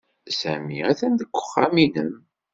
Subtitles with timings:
[0.39, 2.13] Sami atan deg uxxam-nnem.